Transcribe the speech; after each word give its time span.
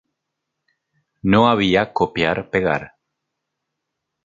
No 1.31 1.41
había 1.47 1.93
copiar 1.93 2.49
pegar. 2.49 2.83